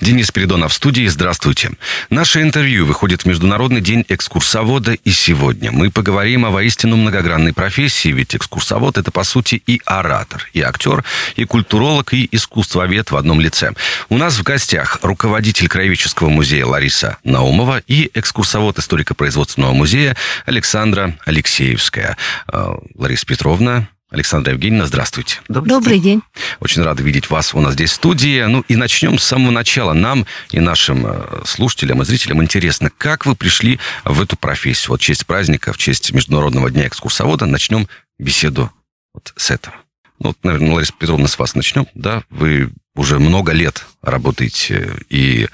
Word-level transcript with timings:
Денис 0.00 0.30
Передонов 0.30 0.72
в 0.72 0.74
студии. 0.74 1.06
Здравствуйте. 1.06 1.70
Наше 2.10 2.42
интервью 2.42 2.84
выходит 2.84 3.22
в 3.22 3.24
Международный 3.24 3.80
день 3.80 4.04
экскурсовода 4.08 4.92
и 4.92 5.10
сегодня 5.10 5.72
мы 5.72 5.90
поговорим 5.90 6.44
о 6.44 6.50
воистину 6.50 6.96
многогранной 6.96 7.54
профессии, 7.54 8.10
ведь 8.10 8.36
экскурсовод– 8.36 8.98
это, 8.98 9.10
по 9.10 9.24
сути, 9.24 9.62
и 9.66 9.80
оратор, 9.86 10.48
и 10.52 10.60
актер, 10.60 11.02
и 11.36 11.44
культуролог, 11.44 12.12
и 12.12 12.28
искусствовед 12.30 13.10
в 13.10 13.16
одном 13.16 13.40
лице. 13.40 13.72
У 14.10 14.18
нас 14.18 14.36
в 14.38 14.42
гостях 14.42 14.98
руководитель 15.00 15.68
Краеведческого 15.68 16.28
музея 16.28 16.66
Лариса 16.66 17.16
Наумова 17.24 17.82
и 17.86 18.10
экскурсовод 18.12 18.78
историко-производственного 18.78 19.72
музея 19.72 20.14
Александра 20.44 21.16
Алексеевская. 21.24 22.18
Э, 22.52 22.74
Лариса 22.94 23.24
Петровна, 23.24 23.88
Александра 24.10 24.52
Евгеньевна, 24.52 24.86
здравствуйте. 24.86 25.40
Добрый, 25.48 25.68
Добрый 25.68 25.98
день. 25.98 26.20
день. 26.20 26.42
Очень 26.60 26.82
рада 26.82 27.02
видеть 27.02 27.28
вас 27.28 27.54
у 27.54 27.60
нас 27.60 27.74
здесь 27.74 27.90
в 27.90 27.94
студии. 27.94 28.42
Ну 28.42 28.64
и 28.68 28.76
начнем 28.76 29.18
с 29.18 29.24
самого 29.24 29.50
начала. 29.50 29.94
Нам 29.94 30.26
и 30.52 30.60
нашим 30.60 31.06
э, 31.06 31.42
слушателям 31.44 32.02
и 32.02 32.04
зрителям 32.04 32.40
интересно, 32.40 32.90
как 32.96 33.26
вы 33.26 33.34
пришли 33.34 33.80
в 34.04 34.20
эту 34.20 34.36
профессию. 34.36 34.90
Вот 34.90 35.00
в 35.00 35.04
честь 35.04 35.26
праздника, 35.26 35.72
в 35.72 35.78
честь 35.78 36.12
Международного 36.12 36.70
дня 36.70 36.86
экскурсовода 36.86 37.46
начнем 37.46 37.88
беседу 38.16 38.70
вот 39.12 39.32
с 39.34 39.50
этого. 39.50 39.74
Ну, 40.20 40.28
вот, 40.28 40.38
наверное, 40.44 40.74
Лариса 40.74 40.92
Петровна, 40.96 41.26
с 41.26 41.36
вас 41.36 41.56
начнем. 41.56 41.88
Да, 41.94 42.22
вы 42.30 42.70
уже 42.94 43.18
много 43.18 43.50
лет 43.52 43.86
работаете 44.02 44.98
и 45.10 45.48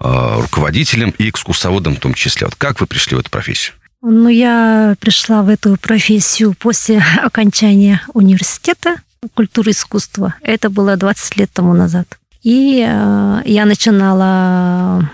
э, 0.00 0.40
руководителем, 0.40 1.10
и 1.18 1.28
экскурсоводом 1.28 1.96
в 1.96 2.00
том 2.00 2.14
числе. 2.14 2.46
Вот 2.46 2.54
как 2.54 2.80
вы 2.80 2.86
пришли 2.86 3.16
в 3.16 3.20
эту 3.20 3.28
профессию? 3.28 3.74
Ну, 4.00 4.28
я 4.28 4.96
пришла 5.00 5.42
в 5.42 5.48
эту 5.48 5.76
профессию 5.76 6.54
после 6.54 7.02
окончания 7.22 8.02
университета 8.14 8.96
культуры 9.34 9.70
и 9.70 9.72
искусства. 9.72 10.34
Это 10.42 10.70
было 10.70 10.96
20 10.96 11.36
лет 11.36 11.50
тому 11.52 11.74
назад. 11.74 12.06
И 12.42 12.84
э, 12.86 13.42
я 13.44 13.64
начинала 13.64 15.10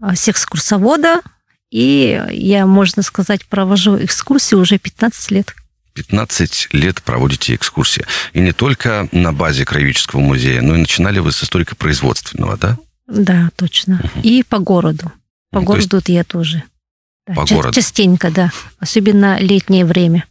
э, 0.00 0.14
с 0.16 0.28
экскурсовода, 0.28 1.20
и 1.70 2.20
я, 2.30 2.66
можно 2.66 3.02
сказать, 3.02 3.46
провожу 3.46 3.96
экскурсии 3.96 4.56
уже 4.56 4.78
15 4.78 5.30
лет. 5.30 5.54
15 5.94 6.68
лет 6.72 7.00
проводите 7.02 7.54
экскурсии. 7.54 8.04
И 8.32 8.40
не 8.40 8.52
только 8.52 9.08
на 9.12 9.32
базе 9.32 9.64
Краеведческого 9.64 10.20
музея, 10.20 10.60
но 10.60 10.74
и 10.74 10.78
начинали 10.78 11.20
вы 11.20 11.30
с 11.30 11.44
историко-производственного, 11.44 12.56
да? 12.56 12.78
Да, 13.06 13.50
точно. 13.54 14.00
Угу. 14.02 14.20
И 14.24 14.42
по 14.42 14.58
городу. 14.58 15.12
По 15.50 15.60
ну, 15.60 15.66
городу 15.66 15.96
есть... 15.98 16.08
я 16.08 16.24
тоже. 16.24 16.64
Да, 17.26 17.34
по 17.34 17.44
городу. 17.46 17.74
Частенько, 17.74 18.30
да. 18.30 18.52
Особенно 18.78 19.38
летнее 19.38 19.84
время. 19.84 20.26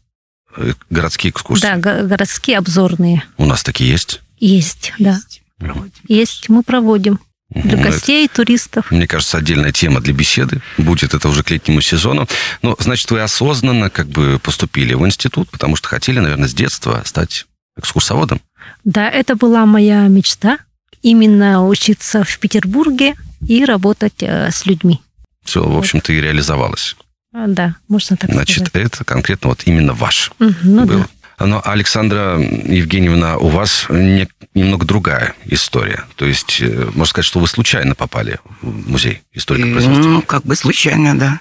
Э, 0.55 0.73
городские 0.89 1.31
экскурсии? 1.31 1.63
Да, 1.63 1.77
городские 1.77 2.57
обзорные. 2.57 3.23
У 3.37 3.45
нас 3.45 3.63
такие 3.63 3.89
есть? 3.89 4.21
Есть, 4.39 4.93
да. 4.99 5.19
Проводим. 5.57 5.91
Есть, 6.07 6.49
мы 6.49 6.63
проводим. 6.63 7.19
Для 7.49 7.77
ну, 7.77 7.83
гостей, 7.83 8.25
это, 8.25 8.37
туристов. 8.37 8.89
Мне 8.89 9.07
кажется, 9.07 9.37
отдельная 9.37 9.71
тема 9.71 10.01
для 10.01 10.13
беседы. 10.13 10.61
Будет 10.77 11.13
это 11.13 11.29
уже 11.29 11.43
к 11.43 11.51
летнему 11.51 11.81
сезону. 11.81 12.27
Но, 12.61 12.75
значит, 12.79 13.09
вы 13.11 13.21
осознанно 13.21 13.89
как 13.89 14.07
бы 14.07 14.39
поступили 14.41 14.93
в 14.93 15.05
институт, 15.05 15.49
потому 15.49 15.75
что 15.75 15.87
хотели, 15.87 16.19
наверное, 16.19 16.47
с 16.47 16.53
детства 16.53 17.03
стать 17.05 17.45
экскурсоводом. 17.77 18.41
Да, 18.83 19.07
это 19.09 19.35
была 19.35 19.65
моя 19.65 20.07
мечта. 20.07 20.57
Именно 21.03 21.67
учиться 21.67 22.23
в 22.23 22.39
Петербурге 22.39 23.15
и 23.47 23.65
работать 23.65 24.21
э, 24.21 24.49
с 24.51 24.65
людьми 24.65 25.01
все, 25.43 25.63
в 25.63 25.77
общем-то, 25.77 26.13
и 26.13 26.21
реализовалось. 26.21 26.95
А, 27.33 27.47
да, 27.47 27.75
можно 27.87 28.15
так 28.15 28.31
Значит, 28.31 28.67
сказать. 28.67 28.87
это 28.93 29.03
конкретно 29.03 29.49
вот 29.49 29.63
именно 29.65 29.93
ваш 29.93 30.31
ну, 30.39 30.85
был. 30.85 30.99
Да. 30.99 31.07
Но, 31.45 31.61
Александра 31.63 32.37
Евгеньевна, 32.37 33.37
у 33.37 33.47
вас 33.47 33.85
не, 33.89 34.27
немного 34.53 34.85
другая 34.85 35.35
история. 35.45 36.05
То 36.15 36.25
есть, 36.25 36.61
э, 36.61 36.85
можно 36.85 37.05
сказать, 37.05 37.25
что 37.25 37.39
вы 37.39 37.47
случайно 37.47 37.95
попали 37.95 38.39
в 38.61 38.89
музей 38.89 39.21
историка 39.33 39.69
производства? 39.69 40.09
Ну, 40.09 40.21
как 40.21 40.43
бы 40.43 40.55
случайно, 40.55 41.17
да. 41.17 41.39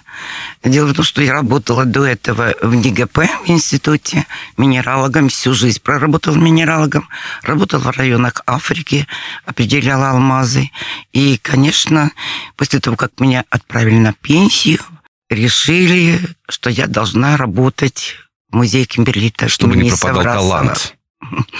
Дело 0.64 0.86
в 0.88 0.94
том, 0.94 1.04
что 1.04 1.22
я 1.22 1.32
работала 1.32 1.84
до 1.84 2.04
этого 2.04 2.54
в 2.62 2.74
НИГП, 2.74 3.18
в 3.46 3.50
институте, 3.50 4.26
минералогом, 4.56 5.28
всю 5.28 5.54
жизнь 5.54 5.80
проработала 5.82 6.36
минералогом, 6.36 7.08
работала 7.42 7.80
в 7.80 7.96
районах 7.96 8.42
Африки, 8.46 9.06
определяла 9.44 10.10
алмазы. 10.10 10.70
И, 11.12 11.38
конечно, 11.42 12.12
после 12.56 12.80
того, 12.80 12.96
как 12.96 13.12
меня 13.20 13.44
отправили 13.50 13.96
на 13.96 14.12
пенсию, 14.12 14.80
решили, 15.30 16.20
что 16.48 16.70
я 16.70 16.86
должна 16.86 17.36
работать 17.36 18.16
музей 18.52 18.84
Кимберлита. 18.84 19.48
Чтобы 19.48 19.76
не 19.76 19.90
пропадал 19.90 20.22
талант 20.22 20.96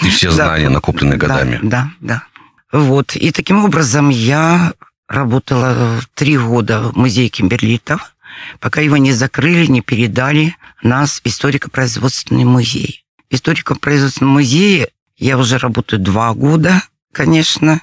и 0.01 0.09
все 0.09 0.31
знания, 0.31 0.69
накопленные 0.69 1.17
годами. 1.17 1.59
Да, 1.61 1.91
да. 1.99 2.23
Вот. 2.71 3.15
И 3.15 3.31
таким 3.31 3.63
образом 3.63 4.09
я 4.09 4.73
работала 5.07 6.01
три 6.15 6.37
года 6.37 6.81
в 6.81 6.97
музее 6.97 7.29
Кимберлитов, 7.29 8.15
пока 8.59 8.81
его 8.81 8.97
не 8.97 9.11
закрыли, 9.13 9.67
не 9.67 9.81
передали 9.81 10.55
нас 10.81 11.21
в 11.23 11.27
историко-производственный 11.27 12.45
музей. 12.45 13.05
В 13.29 13.35
историко-производственном 13.35 14.33
музее 14.33 14.89
я 15.17 15.37
уже 15.37 15.57
работаю 15.57 16.01
два 16.01 16.33
года, 16.33 16.81
конечно, 17.11 17.81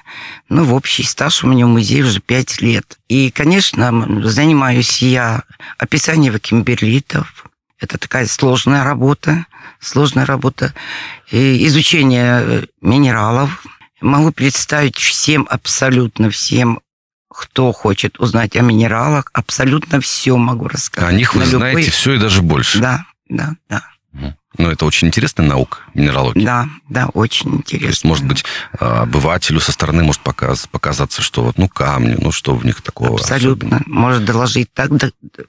но 0.49 0.63
в 0.63 0.73
общий 0.73 1.03
стаж 1.03 1.43
у 1.43 1.47
меня 1.47 1.65
в 1.65 1.69
музее 1.69 2.03
уже 2.03 2.19
пять 2.19 2.61
лет. 2.61 2.99
И, 3.07 3.31
конечно, 3.31 4.21
занимаюсь 4.23 5.01
я 5.01 5.43
описанием 5.77 6.37
кимберлитов, 6.39 7.45
это 7.81 7.97
такая 7.97 8.27
сложная 8.27 8.83
работа, 8.83 9.47
сложная 9.79 10.25
работа. 10.25 10.73
И 11.31 11.65
изучение 11.67 12.41
э, 12.41 12.65
минералов. 12.79 13.65
Могу 13.99 14.31
представить 14.31 14.97
всем, 14.97 15.47
абсолютно 15.49 16.29
всем, 16.29 16.79
кто 17.29 17.71
хочет 17.71 18.19
узнать 18.19 18.55
о 18.55 18.61
минералах, 18.61 19.25
абсолютно 19.33 19.99
все 19.99 20.37
могу 20.37 20.67
рассказать. 20.67 21.09
О 21.09 21.13
них 21.13 21.33
вы 21.33 21.43
любые... 21.43 21.59
знаете 21.59 21.91
все 21.91 22.13
и 22.13 22.19
даже 22.19 22.41
больше. 22.41 22.79
Да, 22.79 23.05
да, 23.29 23.55
да. 23.67 23.83
Ну, 24.57 24.69
это 24.69 24.85
очень 24.85 25.07
интересная 25.07 25.47
наука, 25.47 25.79
минералогия. 25.93 26.43
Да, 26.43 26.67
да, 26.89 27.07
очень 27.13 27.55
интересно. 27.55 27.87
То 27.87 27.91
есть, 27.91 28.03
может 28.03 28.25
быть, 28.25 28.43
а, 28.79 29.03
обывателю 29.03 29.61
со 29.61 29.71
стороны 29.71 30.03
может 30.03 30.21
показ, 30.21 30.67
показаться, 30.67 31.21
что 31.21 31.43
вот, 31.43 31.57
ну, 31.57 31.69
камни, 31.69 32.17
ну, 32.19 32.31
что 32.31 32.55
в 32.55 32.65
них 32.65 32.81
такого 32.81 33.15
Абсолютно. 33.15 33.77
Особенного? 33.77 33.83
Может 33.87 34.25
доложить 34.25 34.73
так 34.73 34.91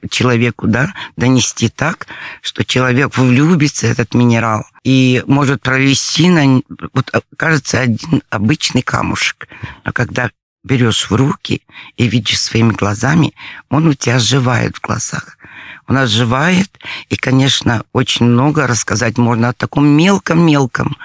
человеку, 0.09 0.69
да, 0.69 0.95
донести 1.17 1.69
так, 1.69 2.07
что 2.43 2.65
человек 2.65 3.17
влюбится 3.19 3.89
в 3.89 3.91
этот 3.91 4.15
минерал 4.15 4.65
и 4.85 5.23
может 5.27 5.63
провести 5.63 6.29
на... 6.29 6.63
Вот, 6.93 7.11
а, 7.13 7.21
кажется, 7.37 7.81
один 7.81 8.23
обычный 8.31 8.83
камушек. 8.83 9.49
Но 9.85 9.93
когда 9.93 10.31
берешь 10.65 11.11
в 11.11 11.15
руки 11.15 11.63
и 11.97 12.09
видишь 12.09 12.41
своими 12.41 12.73
глазами, 12.73 13.35
он 13.69 13.89
у 13.89 13.95
тебя 13.95 14.17
оживает 14.17 14.77
в 14.77 14.81
глазах 14.81 15.37
он 15.89 15.99
оживает. 15.99 16.71
И, 17.11 17.17
конечно, 17.17 17.83
очень 17.93 18.27
много 18.27 18.67
рассказать 18.67 19.19
можно 19.19 19.51
о 19.51 19.53
таком 19.53 19.87
мелком-мелком 19.87 20.97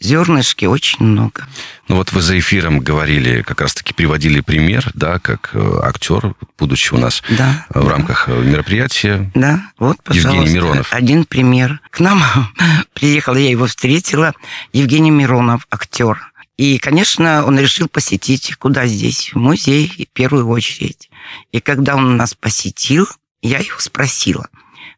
зернышке 0.00 0.68
очень 0.68 1.04
много. 1.04 1.46
Ну 1.88 1.96
вот 1.96 2.12
вы 2.12 2.20
за 2.22 2.38
эфиром 2.38 2.80
говорили, 2.80 3.42
как 3.42 3.60
раз-таки 3.60 3.94
приводили 3.94 4.40
пример, 4.40 4.90
да, 4.94 5.20
как 5.20 5.50
э, 5.52 5.80
актер, 5.84 6.34
будучи 6.58 6.92
у 6.92 6.98
нас 6.98 7.22
да, 7.28 7.64
в 7.68 7.84
да. 7.84 7.88
рамках 7.88 8.28
э, 8.28 8.42
мероприятия. 8.42 9.30
Да, 9.34 9.62
вот, 9.78 9.98
Евгений 10.10 10.52
Миронов. 10.52 10.92
один 10.92 11.24
пример. 11.24 11.80
К 11.90 12.00
нам 12.00 12.20
приехала, 12.94 13.36
я 13.36 13.50
его 13.50 13.66
встретила, 13.66 14.34
Евгений 14.72 15.10
Миронов, 15.12 15.68
актер. 15.70 16.31
И, 16.56 16.78
конечно, 16.78 17.44
он 17.44 17.58
решил 17.58 17.88
посетить, 17.88 18.54
куда 18.56 18.86
здесь, 18.86 19.32
музей, 19.34 19.88
в 19.88 20.12
первую 20.12 20.48
очередь. 20.48 21.10
И 21.50 21.60
когда 21.60 21.96
он 21.96 22.16
нас 22.16 22.34
посетил, 22.34 23.08
я 23.40 23.58
его 23.58 23.78
спросила, 23.78 24.48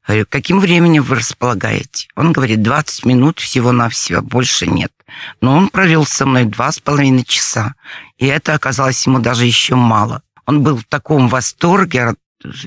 говорю, 0.07 0.27
каким 0.29 0.61
временем 0.61 1.03
вы 1.03 1.17
располагаете? 1.17 2.09
Он 2.17 2.33
говорит, 2.33 2.63
20 2.63 3.05
минут 3.07 3.41
всего-навсего, 3.41 4.21
больше 4.21 4.67
нет. 4.67 4.93
Но 5.41 5.57
он 5.57 5.69
провел 5.69 6.05
со 6.05 6.27
мной 6.27 6.45
два 6.45 6.73
с 6.73 6.81
половиной 6.81 7.25
часа, 7.25 7.75
и 8.19 8.27
это 8.27 8.55
оказалось 8.55 9.07
ему 9.07 9.21
даже 9.21 9.47
еще 9.47 9.77
мало. 9.77 10.23
Он 10.47 10.63
был 10.63 10.77
в 10.77 10.85
таком 10.85 11.29
восторге 11.29 12.05
от 12.05 12.19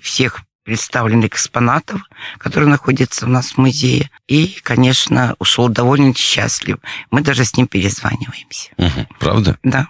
всех 0.02 0.42
представленных 0.68 1.28
экспонатов, 1.28 2.02
которые 2.38 2.70
находятся 2.70 3.26
у 3.26 3.30
нас 3.30 3.52
в 3.52 3.58
музее. 3.58 4.12
И, 4.28 4.60
конечно, 4.64 5.34
ушел 5.40 5.70
довольно 5.70 6.14
счастлив. 6.14 6.80
Мы 7.10 7.22
даже 7.22 7.46
с 7.46 7.56
ним 7.56 7.68
перезваниваемся. 7.68 8.72
Угу, 8.76 9.08
правда? 9.18 9.58
Да. 9.64 9.88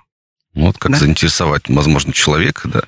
Вот 0.54 0.78
как 0.78 0.92
да. 0.92 1.00
заинтересовать, 1.00 1.64
возможно, 1.68 2.14
человека, 2.14 2.68
да, 2.68 2.82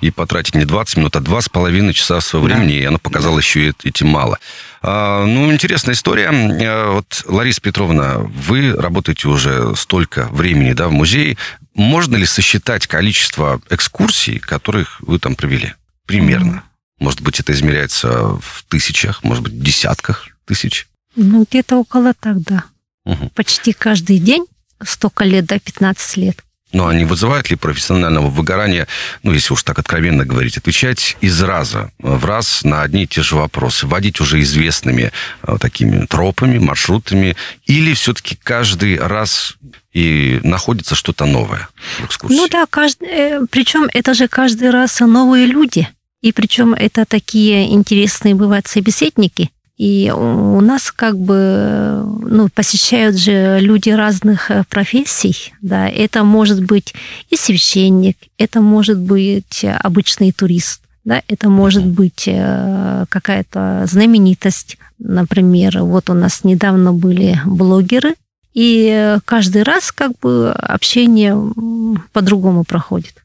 и 0.00 0.12
потратить 0.12 0.54
не 0.54 0.64
20 0.64 0.96
минут, 0.98 1.16
а 1.16 1.20
два 1.20 1.40
с 1.40 1.48
половиной 1.48 1.94
часа 1.94 2.20
своего 2.20 2.46
да. 2.46 2.54
времени, 2.54 2.76
и 2.76 2.84
она 2.84 2.98
показала 2.98 3.36
да. 3.36 3.40
еще 3.40 3.68
и 3.68 3.72
этим 3.88 4.06
мало. 4.06 4.38
А, 4.80 5.24
ну, 5.24 5.52
интересная 5.52 5.96
история. 5.96 6.30
А, 6.30 6.92
вот, 6.92 7.24
Лариса 7.26 7.60
Петровна, 7.60 8.18
вы 8.18 8.72
работаете 8.72 9.26
уже 9.26 9.74
столько 9.74 10.28
времени, 10.30 10.74
да, 10.74 10.86
в 10.86 10.92
музее. 10.92 11.36
Можно 11.74 12.14
ли 12.14 12.26
сосчитать 12.26 12.86
количество 12.86 13.60
экскурсий, 13.68 14.38
которых 14.38 15.00
вы 15.00 15.18
там 15.18 15.34
провели? 15.34 15.74
Примерно. 16.06 16.62
Может 17.02 17.20
быть, 17.20 17.40
это 17.40 17.52
измеряется 17.52 18.08
в 18.40 18.64
тысячах, 18.68 19.24
может 19.24 19.42
быть, 19.42 19.60
десятках 19.60 20.28
тысяч? 20.44 20.86
Ну, 21.16 21.44
где-то 21.50 21.76
около 21.76 22.14
так, 22.14 22.40
да. 22.42 22.64
Угу. 23.04 23.30
Почти 23.34 23.72
каждый 23.72 24.18
день, 24.18 24.46
столько 24.84 25.24
лет, 25.24 25.46
да, 25.46 25.58
15 25.58 26.16
лет. 26.18 26.38
Но 26.72 26.86
они 26.86 27.04
вызывают 27.04 27.50
ли 27.50 27.56
профессионального 27.56 28.30
выгорания, 28.30 28.86
ну, 29.24 29.32
если 29.32 29.52
уж 29.52 29.64
так 29.64 29.80
откровенно 29.80 30.24
говорить, 30.24 30.56
отвечать 30.56 31.16
из 31.20 31.42
раза 31.42 31.90
в 31.98 32.24
раз 32.24 32.62
на 32.62 32.82
одни 32.82 33.02
и 33.02 33.06
те 33.08 33.22
же 33.22 33.34
вопросы, 33.34 33.88
вводить 33.88 34.20
уже 34.20 34.40
известными 34.40 35.10
э, 35.42 35.56
такими 35.60 36.06
тропами, 36.06 36.58
маршрутами, 36.58 37.36
или 37.66 37.94
все-таки 37.94 38.38
каждый 38.40 38.96
раз 38.96 39.56
и 39.92 40.38
находится 40.44 40.94
что-то 40.94 41.26
новое 41.26 41.68
в 41.98 42.06
экскурсии? 42.06 42.36
Ну 42.36 42.48
да, 42.48 42.64
каждый, 42.70 43.08
э, 43.08 43.40
причем 43.50 43.88
это 43.92 44.14
же 44.14 44.28
каждый 44.28 44.70
раз 44.70 45.00
новые 45.00 45.46
люди. 45.46 45.88
И 46.22 46.32
причем 46.32 46.72
это 46.72 47.04
такие 47.04 47.72
интересные 47.72 48.34
бывают 48.34 48.66
собеседники. 48.66 49.50
И 49.76 50.12
у 50.14 50.60
нас 50.60 50.92
как 50.92 51.18
бы 51.18 52.04
ну, 52.22 52.48
посещают 52.48 53.16
же 53.16 53.58
люди 53.60 53.90
разных 53.90 54.50
э, 54.50 54.64
профессий. 54.68 55.52
Да. 55.60 55.88
Это 55.88 56.22
может 56.22 56.62
быть 56.62 56.94
и 57.30 57.36
священник, 57.36 58.16
это 58.38 58.60
может 58.60 58.98
быть 58.98 59.64
обычный 59.64 60.30
турист, 60.30 60.82
да, 61.04 61.22
это 61.26 61.48
может 61.48 61.84
быть 61.84 62.24
э, 62.26 63.06
какая-то 63.08 63.84
знаменитость. 63.90 64.78
Например, 64.98 65.82
вот 65.82 66.10
у 66.10 66.14
нас 66.14 66.44
недавно 66.44 66.92
были 66.92 67.40
блогеры, 67.44 68.14
и 68.54 69.18
каждый 69.24 69.62
раз 69.62 69.90
как 69.90 70.12
бы 70.20 70.52
общение 70.52 71.36
по-другому 72.12 72.64
проходит. 72.64 73.21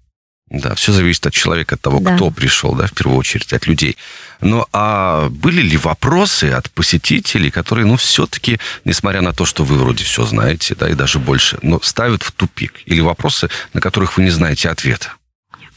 Да, 0.50 0.76
все 0.76 0.94
зависит 0.94 1.26
от 1.28 1.34
человека, 1.34 1.76
от 1.76 1.82
того, 1.82 2.00
Да. 2.00 2.16
кто 2.16 2.32
пришел, 2.32 2.74
да, 2.74 2.88
в 2.88 2.94
первую 2.94 3.18
очередь, 3.18 3.52
от 3.52 3.68
людей. 3.68 3.98
Ну, 4.40 4.66
а 4.72 5.28
были 5.30 5.62
ли 5.62 5.76
вопросы 5.78 6.46
от 6.46 6.72
посетителей, 6.72 7.52
которые, 7.52 7.86
ну, 7.86 7.98
все-таки, 7.98 8.60
несмотря 8.86 9.22
на 9.22 9.34
то, 9.34 9.46
что 9.46 9.66
вы 9.66 9.78
вроде 9.78 10.06
все 10.06 10.26
знаете, 10.26 10.74
да, 10.76 10.90
и 10.90 10.94
даже 10.94 11.20
больше, 11.20 11.58
но 11.64 11.82
ставят 11.84 12.24
в 12.24 12.32
тупик? 12.32 12.82
Или 12.86 13.02
вопросы, 13.02 13.50
на 13.74 13.82
которых 13.82 14.18
вы 14.18 14.24
не 14.24 14.30
знаете 14.30 14.70
ответа? 14.70 15.14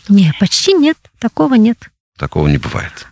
Не, 0.09 0.33
почти 0.39 0.73
нет, 0.73 0.97
такого 1.19 1.55
нет. 1.55 1.79
Такого 2.17 2.47
не 2.47 2.59
бывает. 2.59 3.07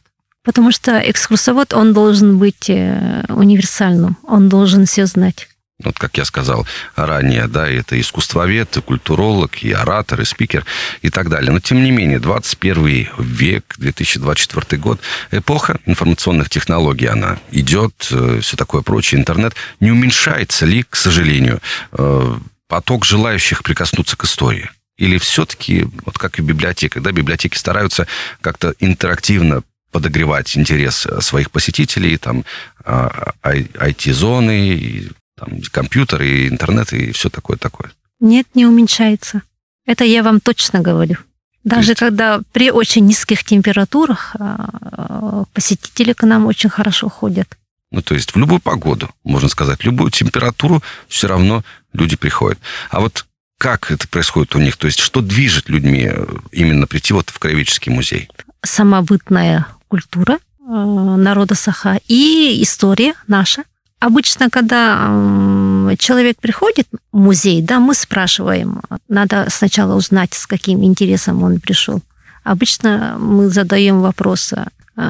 Потому 0.44 0.70
что 0.70 0.98
экскурсовод, 0.98 1.74
он 1.74 1.92
должен 1.92 2.38
быть 2.38 2.70
э, 2.70 3.24
универсальным, 3.28 4.16
он 4.22 4.48
должен 4.48 4.86
все 4.86 5.06
знать. 5.06 5.48
Вот 5.84 5.96
как 5.96 6.18
я 6.18 6.24
сказал 6.24 6.66
ранее, 6.96 7.46
да, 7.46 7.68
это 7.68 8.00
искусствовед, 8.00 8.76
и 8.76 8.80
культуролог, 8.80 9.62
и 9.62 9.70
оратор, 9.70 10.20
и 10.20 10.24
спикер, 10.24 10.64
и 11.02 11.10
так 11.10 11.28
далее. 11.28 11.52
Но, 11.52 11.60
тем 11.60 11.84
не 11.84 11.92
менее, 11.92 12.18
21 12.18 13.08
век, 13.16 13.76
2024 13.78 14.82
год, 14.82 15.00
эпоха 15.30 15.78
информационных 15.86 16.50
технологий, 16.50 17.06
она 17.06 17.38
идет, 17.52 17.94
все 18.40 18.56
такое 18.56 18.82
прочее, 18.82 19.20
интернет. 19.20 19.54
Не 19.78 19.92
уменьшается 19.92 20.66
ли, 20.66 20.82
к 20.82 20.96
сожалению, 20.96 21.60
э, 21.92 22.38
поток 22.66 23.04
желающих 23.04 23.62
прикоснуться 23.62 24.16
к 24.16 24.24
истории? 24.24 24.68
Или 24.96 25.18
все-таки, 25.18 25.86
вот 26.04 26.18
как 26.18 26.40
и 26.40 26.42
библиотека, 26.42 27.00
да, 27.00 27.12
библиотеки 27.12 27.56
стараются 27.56 28.08
как-то 28.40 28.74
интерактивно 28.80 29.62
подогревать 29.92 30.56
интерес 30.56 31.06
э, 31.06 31.20
своих 31.20 31.52
посетителей, 31.52 32.16
там, 32.16 32.44
а, 32.84 33.32
IT-зоны, 33.42 34.74
и, 34.74 35.08
там, 35.38 35.60
компьютеры, 35.70 36.28
и 36.28 36.48
интернет, 36.48 36.92
и 36.92 37.12
все 37.12 37.28
такое-такое. 37.30 37.90
Нет, 38.20 38.46
не 38.54 38.66
уменьшается. 38.66 39.42
Это 39.86 40.04
я 40.04 40.22
вам 40.22 40.40
точно 40.40 40.80
говорю. 40.80 41.16
Даже 41.64 41.92
есть- 41.92 42.00
когда 42.00 42.40
при 42.52 42.70
очень 42.70 43.06
низких 43.06 43.44
температурах 43.44 44.34
а, 44.38 45.44
посетители 45.52 46.12
к 46.12 46.24
нам 46.26 46.46
очень 46.46 46.70
хорошо 46.70 47.08
ходят. 47.08 47.56
Ну, 47.90 48.02
то 48.02 48.14
есть 48.14 48.34
в 48.34 48.38
любую 48.38 48.60
погоду, 48.60 49.08
можно 49.24 49.48
сказать, 49.48 49.84
любую 49.84 50.10
температуру, 50.10 50.82
все 51.08 51.26
равно 51.26 51.64
люди 51.92 52.16
приходят. 52.16 52.58
А 52.90 53.00
вот 53.00 53.24
как 53.58 53.90
это 53.90 54.06
происходит 54.08 54.54
у 54.54 54.58
них? 54.58 54.76
То 54.76 54.86
есть 54.86 54.98
что 55.00 55.20
движет 55.20 55.68
людьми 55.68 56.08
э, 56.10 56.26
именно 56.52 56.86
прийти 56.86 57.12
вот 57.12 57.30
в 57.30 57.38
Краеведческий 57.38 57.90
музей? 57.92 58.28
Самобытная 58.64 59.66
культура 59.88 60.34
э, 60.34 60.62
народа 60.64 61.54
Саха 61.54 61.98
и 62.08 62.62
история 62.62 63.14
наша. 63.26 63.64
Обычно, 64.00 64.48
когда 64.48 65.08
человек 65.98 66.38
приходит 66.40 66.86
в 67.12 67.16
музей, 67.18 67.62
да, 67.62 67.80
мы 67.80 67.94
спрашиваем, 67.94 68.80
надо 69.08 69.46
сначала 69.50 69.96
узнать, 69.96 70.34
с 70.34 70.46
каким 70.46 70.84
интересом 70.84 71.42
он 71.42 71.58
пришел. 71.58 72.00
Обычно 72.44 73.16
мы 73.18 73.50
задаем 73.50 74.00
вопрос, 74.00 74.52
э, 74.52 74.66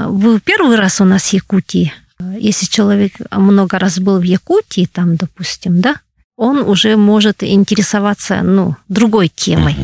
вы 0.09 0.41
первый 0.41 0.77
раз 0.77 1.01
у 1.01 1.05
нас 1.05 1.29
в 1.29 1.33
Якутии? 1.35 1.93
Если 2.39 2.67
человек 2.67 3.13
много 3.31 3.79
раз 3.79 4.01
был 4.01 4.19
в 4.19 4.25
Якутии, 4.25 4.89
там, 4.93 5.17
допустим, 5.17 5.81
да, 5.81 5.97
он 6.37 6.59
уже 6.59 6.97
может 6.97 7.45
интересоваться, 7.45 8.43
ну, 8.43 8.75
другой 8.89 9.29
темой. 9.29 9.77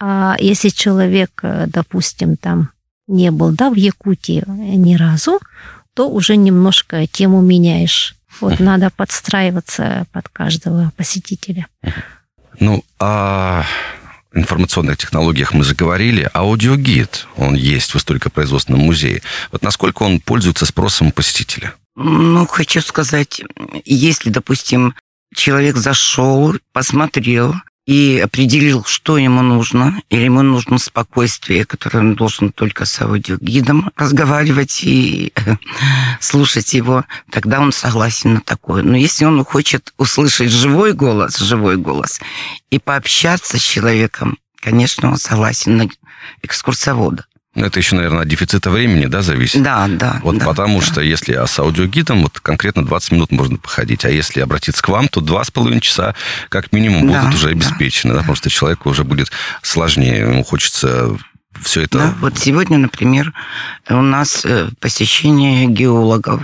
А 0.00 0.36
если 0.38 0.68
человек, 0.68 1.30
э, 1.42 1.66
допустим, 1.68 2.36
там 2.36 2.70
не 3.06 3.30
был, 3.30 3.52
да, 3.52 3.70
в 3.70 3.74
Якутии 3.74 4.44
ни 4.46 4.96
разу, 4.96 5.38
то 5.94 6.08
уже 6.10 6.36
немножко 6.36 7.06
тему 7.06 7.40
меняешь. 7.40 8.17
Вот 8.40 8.60
надо 8.60 8.90
подстраиваться 8.90 10.06
под 10.12 10.28
каждого 10.28 10.92
посетителя. 10.96 11.66
Ну, 12.60 12.84
о 12.98 13.64
информационных 14.32 14.98
технологиях 14.98 15.52
мы 15.54 15.64
заговорили. 15.64 16.30
Аудиогид, 16.34 17.26
он 17.36 17.54
есть 17.54 17.92
в 17.92 17.96
историко-производственном 17.96 18.80
музее. 18.80 19.22
Вот 19.52 19.62
насколько 19.62 20.02
он 20.02 20.20
пользуется 20.20 20.66
спросом 20.66 21.12
посетителя? 21.12 21.74
Ну, 21.96 22.46
хочу 22.46 22.80
сказать, 22.80 23.42
если, 23.84 24.30
допустим, 24.30 24.94
человек 25.34 25.76
зашел, 25.76 26.54
посмотрел 26.72 27.54
и 27.88 28.20
определил, 28.22 28.84
что 28.84 29.16
ему 29.16 29.40
нужно, 29.40 30.02
или 30.10 30.24
ему 30.24 30.42
нужно 30.42 30.76
спокойствие, 30.76 31.64
которое 31.64 32.00
он 32.00 32.16
должен 32.16 32.52
только 32.52 32.84
с 32.84 33.00
аудиогидом 33.00 33.90
разговаривать 33.96 34.84
и 34.84 35.32
э, 35.34 35.56
слушать 36.20 36.74
его, 36.74 37.06
тогда 37.30 37.60
он 37.60 37.72
согласен 37.72 38.34
на 38.34 38.40
такое. 38.42 38.82
Но 38.82 38.94
если 38.94 39.24
он 39.24 39.42
хочет 39.42 39.94
услышать 39.96 40.50
живой 40.50 40.92
голос, 40.92 41.38
живой 41.38 41.78
голос, 41.78 42.20
и 42.68 42.78
пообщаться 42.78 43.56
с 43.56 43.62
человеком, 43.62 44.36
конечно, 44.56 45.12
он 45.12 45.16
согласен 45.16 45.78
на 45.78 45.88
экскурсовода. 46.42 47.24
Ну, 47.58 47.66
это 47.66 47.78
еще, 47.80 47.96
наверное, 47.96 48.22
от 48.22 48.28
дефицита 48.28 48.70
времени, 48.70 49.06
да, 49.06 49.20
зависит? 49.22 49.62
Да, 49.62 49.88
да. 49.88 50.20
Вот 50.22 50.38
да, 50.38 50.46
потому 50.46 50.78
да. 50.78 50.86
что 50.86 51.00
если 51.00 51.32
а 51.34 51.46
с 51.46 51.58
аудиогидом, 51.58 52.22
вот 52.22 52.38
конкретно 52.38 52.84
20 52.84 53.12
минут 53.12 53.32
можно 53.32 53.56
походить, 53.58 54.04
а 54.04 54.10
если 54.10 54.40
обратиться 54.40 54.82
к 54.82 54.88
вам, 54.88 55.08
то 55.08 55.20
два 55.20 55.42
с 55.42 55.50
половиной 55.50 55.80
часа 55.80 56.14
как 56.50 56.72
минимум 56.72 57.10
Да, 57.10 57.22
будут 57.22 57.34
уже 57.34 57.46
да, 57.46 57.52
обеспечены, 57.52 58.12
да, 58.12 58.20
потому 58.20 58.36
что 58.36 58.48
человеку 58.48 58.90
уже 58.90 59.02
будет 59.02 59.32
сложнее, 59.62 60.20
ему 60.20 60.44
хочется 60.44 61.18
все 61.60 61.82
это... 61.82 61.98
Да, 61.98 62.14
вот 62.20 62.38
сегодня, 62.38 62.78
например, 62.78 63.32
у 63.88 64.02
нас 64.02 64.44
э, 64.44 64.68
посещение 64.80 65.66
геологов. 65.66 66.40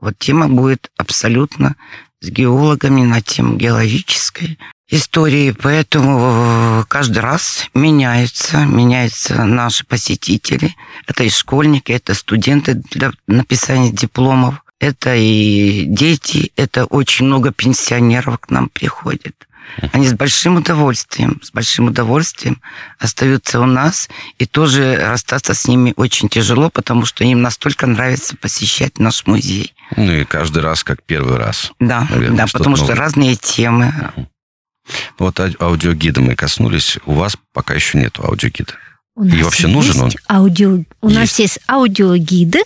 Вот 0.00 0.16
тема 0.18 0.48
будет 0.48 0.90
абсолютно 0.96 1.74
с 2.20 2.28
геологами 2.28 3.02
на 3.02 3.20
тему 3.20 3.56
геологической 3.56 4.58
истории, 4.88 5.50
поэтому 5.52 6.80
э, 6.80 6.84
каждый 6.88 7.18
раз 7.18 7.68
меняются, 7.74 8.64
меняются 8.64 9.44
наши 9.44 9.84
посетители. 9.84 10.74
Это 11.06 11.24
и 11.24 11.30
школьники, 11.30 11.92
это 11.92 12.14
студенты 12.14 12.74
для 12.90 13.12
написания 13.26 13.90
дипломов, 13.90 14.62
это 14.78 15.14
и 15.14 15.84
дети, 15.86 16.52
это 16.56 16.84
очень 16.84 17.26
много 17.26 17.52
пенсионеров 17.52 18.38
к 18.40 18.50
нам 18.50 18.68
приходит. 18.68 19.34
Они 19.92 20.06
с 20.06 20.12
большим 20.12 20.56
удовольствием, 20.56 21.40
с 21.42 21.50
большим 21.50 21.86
удовольствием 21.86 22.60
остаются 22.98 23.60
у 23.60 23.66
нас, 23.66 24.08
и 24.38 24.46
тоже 24.46 24.96
расстаться 25.00 25.54
с 25.54 25.66
ними 25.66 25.94
очень 25.96 26.28
тяжело, 26.28 26.68
потому 26.70 27.06
что 27.06 27.24
им 27.24 27.42
настолько 27.42 27.86
нравится 27.86 28.36
посещать 28.36 28.98
наш 28.98 29.26
музей. 29.26 29.74
Ну 29.96 30.12
и 30.12 30.24
каждый 30.24 30.62
раз 30.62 30.84
как 30.84 31.02
первый 31.02 31.38
раз. 31.38 31.72
Да, 31.80 32.06
Наверное, 32.10 32.38
да, 32.38 32.46
потому 32.52 32.76
что 32.76 32.88
новое. 32.88 32.98
разные 33.00 33.36
темы. 33.36 34.12
Вот 35.18 35.38
аудиогида 35.40 36.20
мы 36.20 36.34
коснулись, 36.34 36.98
у 37.06 37.14
вас 37.14 37.36
пока 37.52 37.74
еще 37.74 37.98
нету 37.98 38.24
аудиогида. 38.24 38.74
У 39.16 39.24
И 39.24 39.42
вообще 39.42 39.68
нужен 39.68 40.00
он? 40.00 40.06
есть 40.06 40.18
Аудио... 40.28 40.84
У 41.00 41.08
Есть. 41.08 41.20
нас 41.20 41.38
есть 41.38 41.58
аудиогиды, 41.68 42.60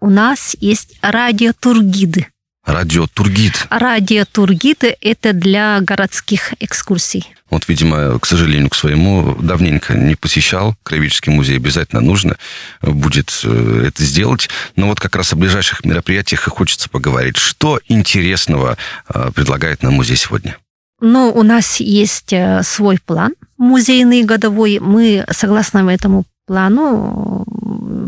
у 0.00 0.10
нас 0.10 0.54
есть 0.60 0.96
радиотургиды. 1.00 2.26
Радиотургид. 2.64 3.66
Радиотургиды– 3.70 4.94
это 5.00 5.32
для 5.32 5.80
городских 5.80 6.52
экскурсий. 6.60 7.34
Вот, 7.48 7.66
видимо, 7.66 8.18
к 8.18 8.26
сожалению, 8.26 8.68
к 8.68 8.74
своему 8.74 9.34
давненько 9.40 9.94
не 9.94 10.16
посещал 10.16 10.76
Краеведческий 10.82 11.32
музей. 11.32 11.56
Обязательно 11.56 12.02
нужно 12.02 12.36
будет 12.82 13.40
э, 13.44 13.84
это 13.88 14.02
сделать. 14.04 14.50
Но 14.76 14.88
вот 14.88 15.00
как 15.00 15.16
раз 15.16 15.32
о 15.32 15.36
ближайших 15.36 15.82
мероприятиях 15.86 16.46
и 16.46 16.50
хочется 16.50 16.90
поговорить. 16.90 17.38
Что 17.38 17.80
интересного 17.88 18.76
э, 19.08 19.30
предлагает 19.34 19.82
нам 19.82 19.94
музей 19.94 20.16
сегодня? 20.18 20.58
Но 21.00 21.32
у 21.32 21.42
нас 21.42 21.80
есть 21.80 22.32
э, 22.32 22.62
свой 22.62 22.98
план 23.04 23.34
музейный 23.56 24.24
годовой. 24.24 24.78
Мы, 24.80 25.24
согласно 25.30 25.88
этому 25.88 26.24
плану, 26.46 27.44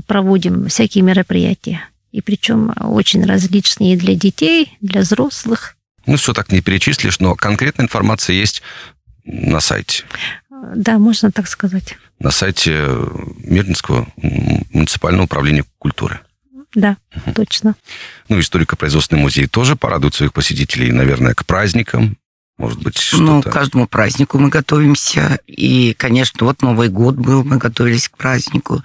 проводим 0.07 0.69
всякие 0.69 1.05
мероприятия. 1.05 1.83
И 2.11 2.21
причем 2.21 2.73
очень 2.81 3.25
различные 3.25 3.97
для 3.97 4.15
детей, 4.15 4.77
для 4.81 5.03
взрослых. 5.03 5.77
Ну, 6.07 6.17
все 6.17 6.33
так 6.33 6.51
не 6.51 6.61
перечислишь, 6.61 7.21
но 7.21 7.37
конкретная 7.37 7.85
информация 7.87 8.35
есть 8.35 8.63
на 9.25 9.61
сайте. 9.61 10.05
Да, 10.75 10.99
можно 10.99 11.31
так 11.31 11.47
сказать. 11.47 11.97
На 12.19 12.31
сайте 12.31 12.87
Мирнинского 13.39 14.09
муниципального 14.73 15.25
управления 15.25 15.65
культуры. 15.79 16.21
Да, 16.75 16.97
угу. 17.15 17.33
точно. 17.35 17.75
Ну, 18.29 18.39
историко-производственный 18.39 19.23
музей 19.23 19.47
тоже 19.47 19.77
порадует 19.77 20.15
своих 20.15 20.33
посетителей, 20.33 20.93
наверное, 20.93 21.35
к 21.35 21.45
праздникам. 21.45 22.17
Может 22.61 22.83
быть, 22.83 22.97
ну, 22.97 23.01
что-то... 23.01 23.23
Ну, 23.23 23.43
к 23.43 23.51
каждому 23.51 23.87
празднику 23.87 24.39
мы 24.39 24.51
готовимся. 24.51 25.41
И, 25.47 25.95
конечно, 25.97 26.45
вот 26.45 26.61
Новый 26.61 26.91
год 26.91 27.15
был, 27.15 27.43
мы 27.43 27.57
готовились 27.57 28.11
к 28.11 28.19
празднику. 28.19 28.83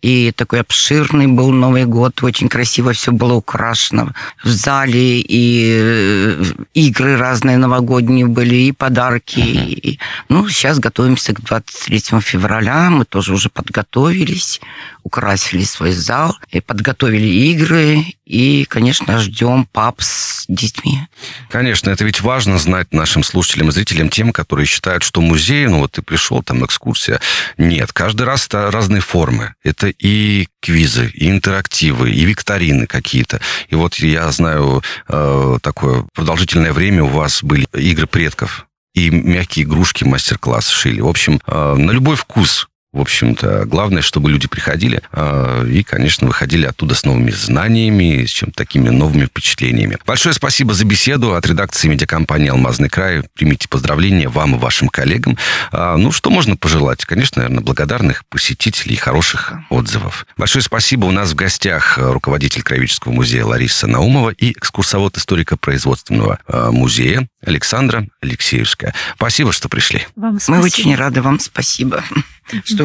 И 0.00 0.30
такой 0.30 0.60
обширный 0.60 1.26
был 1.26 1.50
Новый 1.50 1.86
год. 1.86 2.22
Очень 2.22 2.48
красиво 2.48 2.92
все 2.92 3.10
было 3.10 3.34
украшено. 3.34 4.12
В 4.44 4.48
зале 4.48 5.20
и 5.20 5.76
э, 5.76 6.44
игры 6.74 7.16
разные 7.16 7.56
новогодние 7.56 8.26
были, 8.26 8.54
и 8.54 8.70
подарки. 8.70 9.40
Uh-huh. 9.40 9.70
И, 9.70 9.98
ну, 10.28 10.48
сейчас 10.48 10.78
готовимся 10.78 11.34
к 11.34 11.40
23 11.40 12.20
февраля. 12.20 12.90
Мы 12.90 13.06
тоже 13.06 13.34
уже 13.34 13.48
подготовились, 13.48 14.60
украсили 15.02 15.64
свой 15.64 15.90
зал, 15.90 16.38
и 16.52 16.60
подготовили 16.60 17.26
игры. 17.26 18.04
И, 18.24 18.66
конечно, 18.68 19.18
ждем 19.18 19.66
пап 19.66 20.00
с 20.00 20.44
детьми. 20.48 21.06
Конечно, 21.48 21.90
это 21.90 22.04
ведь 22.04 22.20
важно 22.20 22.58
знать 22.58 22.92
нашим 23.16 23.22
слушателям 23.22 23.68
и 23.70 23.72
зрителям, 23.72 24.10
тем, 24.10 24.30
которые 24.32 24.66
считают, 24.66 25.02
что 25.02 25.22
музей, 25.22 25.66
ну 25.68 25.78
вот 25.78 25.92
ты 25.92 26.02
пришел, 26.02 26.42
там 26.42 26.64
экскурсия. 26.64 27.18
Нет, 27.56 27.92
каждый 27.92 28.26
раз 28.26 28.46
это 28.46 28.70
разные 28.70 29.00
формы. 29.00 29.54
Это 29.62 29.88
и 29.88 30.48
квизы, 30.60 31.10
и 31.14 31.30
интерактивы, 31.30 32.10
и 32.10 32.24
викторины 32.24 32.86
какие-то. 32.86 33.40
И 33.70 33.74
вот 33.74 33.94
я 33.94 34.30
знаю, 34.32 34.82
э, 35.08 35.58
такое 35.62 36.04
продолжительное 36.12 36.74
время 36.74 37.04
у 37.04 37.08
вас 37.08 37.42
были 37.42 37.66
игры 37.72 38.06
предков 38.06 38.66
и 38.94 39.08
мягкие 39.08 39.64
игрушки 39.64 40.04
мастер-класс 40.04 40.68
шили. 40.68 41.00
В 41.00 41.08
общем, 41.08 41.40
э, 41.46 41.74
на 41.74 41.92
любой 41.92 42.16
вкус 42.16 42.68
в 42.96 43.00
общем-то, 43.00 43.66
главное, 43.66 44.02
чтобы 44.02 44.30
люди 44.30 44.48
приходили 44.48 45.02
э, 45.12 45.68
и, 45.70 45.82
конечно, 45.82 46.26
выходили 46.26 46.64
оттуда 46.64 46.94
с 46.94 47.04
новыми 47.04 47.30
знаниями, 47.30 48.24
с 48.24 48.30
чем-то 48.30 48.56
такими 48.56 48.88
новыми 48.88 49.26
впечатлениями. 49.26 49.98
Большое 50.06 50.34
спасибо 50.34 50.72
за 50.72 50.84
беседу 50.84 51.34
от 51.34 51.46
редакции 51.46 51.88
медиакомпании 51.88 52.48
«Алмазный 52.48 52.88
край». 52.88 53.22
Примите 53.34 53.68
поздравления 53.68 54.28
вам 54.28 54.56
и 54.56 54.58
вашим 54.58 54.88
коллегам. 54.88 55.36
А, 55.72 55.96
ну, 55.96 56.10
что 56.10 56.30
можно 56.30 56.56
пожелать? 56.56 57.04
Конечно, 57.04 57.42
наверное, 57.42 57.62
благодарных 57.62 58.24
посетителей 58.26 58.94
и 58.94 58.98
хороших 58.98 59.52
отзывов. 59.68 60.26
Большое 60.38 60.62
спасибо. 60.62 61.04
У 61.04 61.10
нас 61.10 61.32
в 61.32 61.34
гостях 61.34 61.98
руководитель 61.98 62.62
Краеведческого 62.62 63.12
музея 63.12 63.44
Лариса 63.44 63.86
Наумова 63.86 64.30
и 64.30 64.52
экскурсовод 64.52 65.18
историко-производственного 65.18 66.38
э, 66.48 66.70
музея 66.70 67.28
Александра 67.44 68.06
Алексеевская. 68.20 68.94
Спасибо, 69.14 69.52
что 69.52 69.68
пришли. 69.68 70.06
Вам 70.16 70.40
спасибо. 70.40 70.56
Мы 70.56 70.64
очень 70.64 70.94
рады 70.96 71.22
вам. 71.22 71.38
Спасибо, 71.38 72.02
что 72.64 72.84